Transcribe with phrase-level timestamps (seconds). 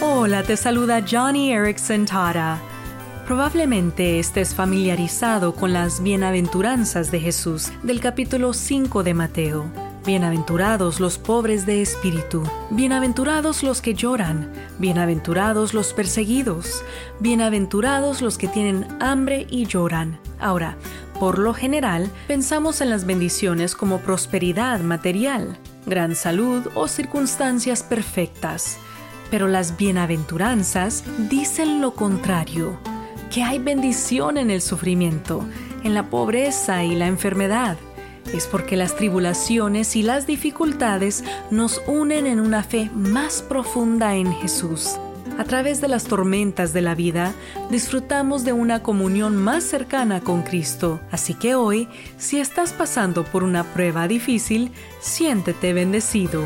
[0.00, 2.60] Hola, te saluda Johnny Erickson Tara.
[3.26, 9.64] Probablemente estés familiarizado con las bienaventuranzas de Jesús del capítulo 5 de Mateo.
[10.06, 16.84] Bienaventurados los pobres de espíritu, bienaventurados los que lloran, bienaventurados los perseguidos,
[17.18, 20.20] bienaventurados los que tienen hambre y lloran.
[20.38, 20.76] Ahora,
[21.18, 28.78] por lo general, pensamos en las bendiciones como prosperidad material, gran salud o circunstancias perfectas.
[29.30, 32.78] Pero las bienaventuranzas dicen lo contrario,
[33.30, 35.44] que hay bendición en el sufrimiento,
[35.84, 37.76] en la pobreza y la enfermedad.
[38.32, 44.32] Es porque las tribulaciones y las dificultades nos unen en una fe más profunda en
[44.34, 44.98] Jesús.
[45.38, 47.32] A través de las tormentas de la vida,
[47.70, 51.00] disfrutamos de una comunión más cercana con Cristo.
[51.12, 51.88] Así que hoy,
[52.18, 56.42] si estás pasando por una prueba difícil, siéntete bendecido.